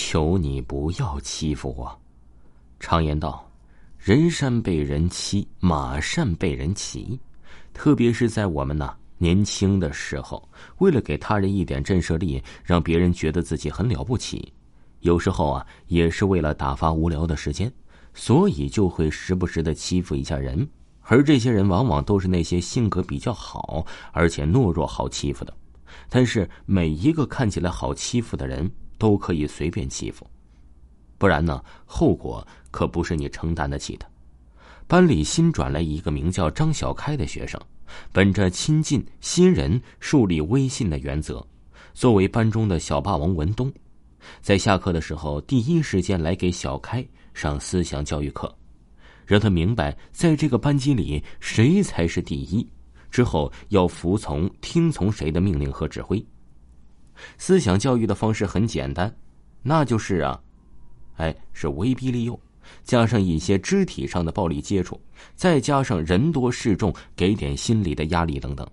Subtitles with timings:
[0.00, 2.00] 求你不要欺负我。
[2.78, 3.44] 常言道
[3.98, 7.18] ：“人善被人欺，马善被人骑。”
[7.74, 10.48] 特别是在我们呢年轻的时候，
[10.78, 14.52] 为了给他人一点震慑力，让别人觉得自己很了不起，
[15.00, 17.70] 有时候啊，也是为了打发无聊的时间，
[18.14, 20.66] 所以就会时不时的欺负一下人。
[21.02, 25.52] 而这些人往往都是那些性格比较好，而且懦弱好欺负的。
[26.08, 30.26] 但是每一个看起来好欺负的人都可以随便欺负，
[31.16, 34.06] 不然呢，后果可不是你承担得起的。
[34.86, 37.60] 班里新转来一个名叫张小开的学生，
[38.12, 41.46] 本着亲近新人、树立威信的原则，
[41.94, 43.72] 作为班中的小霸王文东，
[44.40, 48.52] 在下课的时候第一时间来给小开上思想教育课。
[49.26, 52.66] 让他明白，在这个班级里，谁才是第一。
[53.10, 56.24] 之后要服从、听从谁的命令和指挥。
[57.36, 59.14] 思想教育的方式很简单，
[59.62, 60.40] 那就是啊，
[61.16, 62.38] 哎，是威逼利诱，
[62.84, 65.00] 加上一些肢体上的暴力接触，
[65.34, 68.66] 再加上人多势众，给点心理的压力等等。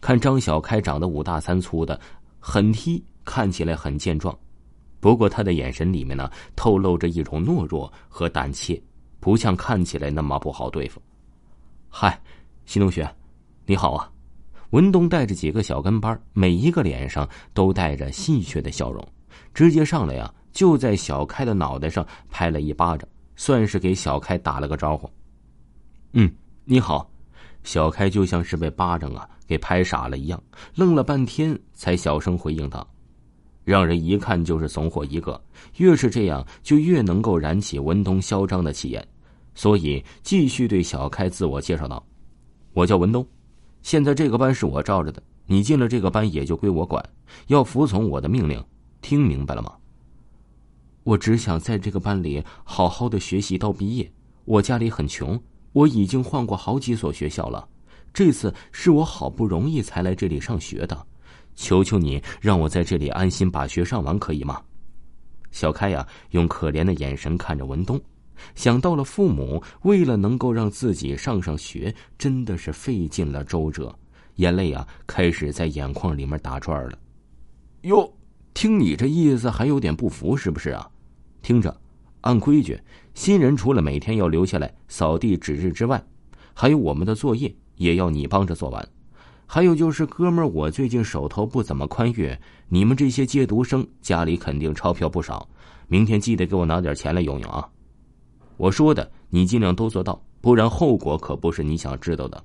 [0.00, 2.00] 看张小开长得五大三粗的，
[2.38, 4.36] 狠踢，看起来很健壮，
[5.00, 8.80] 不过他的眼神里面呢，透露着一种懦弱和胆怯。
[9.18, 11.00] 不像看起来那么不好对付。
[11.88, 12.20] 嗨，
[12.66, 13.08] 新同学，
[13.66, 14.11] 你好啊！
[14.72, 19.06] 文东带着几个小跟班，每一个脸上都带着戏谑的笑容，
[19.52, 23.06] 直接上来呀，就在小开的脑袋上拍了一巴掌，
[23.36, 25.08] 算是给小开打了个招呼。
[26.12, 26.30] 嗯，
[26.64, 27.08] 你好。
[27.64, 30.42] 小开就像是被巴掌啊给拍傻了一样，
[30.74, 32.84] 愣了半天，才小声回应道。
[33.64, 35.40] 让人一看就是怂货一个，
[35.76, 39.06] 越是这样，就越能够燃起文东嚣张的气焰，
[39.54, 42.04] 所以继续对小开自我介绍道
[42.74, 43.24] ：“我叫文东，
[43.82, 47.04] 现在这个班是我罩着的，你进了这个班也就归我管，
[47.48, 48.64] 要服从我的命令，
[49.00, 49.72] 听明白了吗？”
[51.04, 54.10] 我只想在这个班里好好的学习到毕业。
[54.44, 55.40] 我家里很穷，
[55.72, 57.68] 我已经换过好几所学校了，
[58.12, 61.06] 这次是我好不容易才来这里上学的。
[61.54, 64.62] 求求你，让我在这里安心把学上完，可以吗？
[65.50, 68.00] 小开呀，用可怜的眼神看着文东，
[68.54, 73.94] 想到了父母为了能够让自己上上学，真的是费尽了周折，
[74.36, 76.98] 眼泪啊开始在眼眶里面打转了。
[77.82, 78.12] 哟，
[78.54, 80.88] 听你这意思，还有点不服是不是啊？
[81.42, 81.76] 听着，
[82.20, 82.80] 按规矩，
[83.14, 86.02] 新人除了每天要留下来扫地值日之外，
[86.54, 88.88] 还有我们的作业也要你帮着做完。
[89.46, 92.34] 还有就是，哥们儿，我最近手头不怎么宽裕，
[92.68, 95.46] 你们这些借读生家里肯定钞票不少，
[95.88, 97.68] 明天记得给我拿点钱来用用啊！
[98.56, 102.42] 我说的，你尽量都做到，不然后果可不是你想知道的。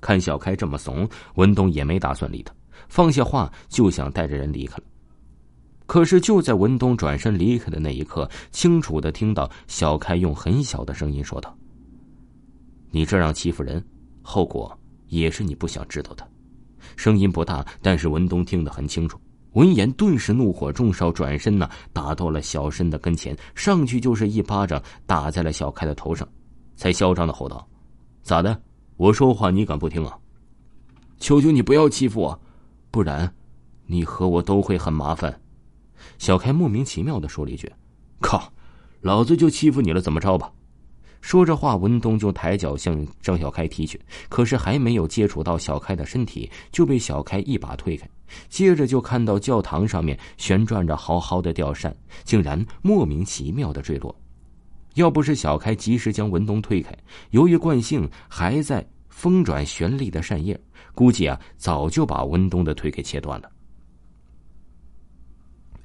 [0.00, 2.54] 看小开这么怂，文东也没打算理他，
[2.88, 4.84] 放下话就想带着人离开了。
[5.86, 11.56] 可是就在文东转身离开的那一刻，清楚的听到小开用很小的声音说道
[12.90, 13.84] ：“你这样欺负人，
[14.22, 14.76] 后果……”
[15.08, 16.28] 也是你不想知道的，
[16.96, 19.16] 声音不大，但是文东听得很清楚。
[19.56, 26.28] 闻言，顿时怒火中烧，转身呢，打到了小申的跟前，上去就是一巴掌打在了小开的头上，
[26.76, 27.66] 才嚣张的吼道
[28.22, 28.60] ：“咋的？
[28.98, 30.14] 我说话你敢不听啊？
[31.18, 32.38] 求求你不要欺负我，
[32.90, 33.32] 不然，
[33.86, 35.40] 你和我都会很麻烦。”
[36.18, 37.72] 小开莫名其妙的说了一句
[38.20, 38.52] ：“靠，
[39.00, 40.52] 老子就欺负你了，怎么着吧？”
[41.22, 48.06] 说着话，文东就抬脚向张小开踢去，可是还没有接触到小开的身体，就被小开一把推开。
[48.48, 51.94] 接着就看到教堂上面旋转着好好的吊扇，
[52.24, 54.14] 竟然莫名其妙的坠落。
[54.94, 56.96] 要不是小开及时将文东推开，
[57.30, 60.58] 由于惯性还在风转旋立的扇叶，
[60.94, 63.50] 估计啊早就把文东的腿给切断了。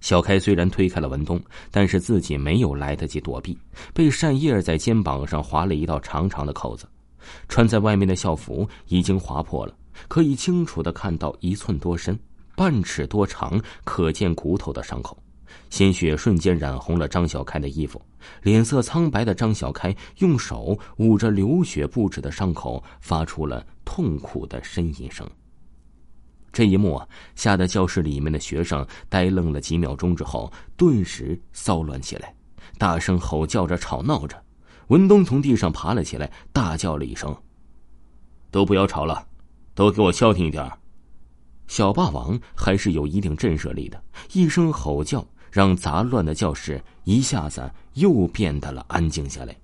[0.00, 3.58] 小开虽然推开了文东，但是自己没有来得及躲避，
[3.92, 6.86] 被扇叶在肩膀上划了一道长长的口子。
[7.48, 9.74] 穿在外面的校服已经划破了，
[10.06, 12.18] 可以清楚的看到一寸多深、
[12.58, 15.16] 半尺多长、可见骨头的伤口。
[15.70, 18.02] 鲜血瞬间染红了张小开的衣服，
[18.42, 25.24] 脸色苍白的张小开用手捂着流血不止的伤口，发出了痛苦的呻吟声。
[26.50, 32.34] 这一幕啊，吓得教室里面的学生呆愣了几秒钟之后，顿时骚乱起来，
[32.76, 34.36] 大声吼叫着、吵闹着。
[34.88, 37.32] 文东从地上爬了起来，大叫了一声
[38.50, 39.24] ：“都不要吵了，
[39.76, 40.68] 都给我消停一点！”
[41.68, 49.56] 小霸王还是有一定震慑力的，一声吼叫让杂乱的教室一下子又变得了安静下来。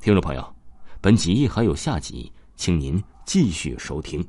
[0.00, 0.54] 听众朋友，
[1.00, 4.26] 本集还有下集，请您继续收听。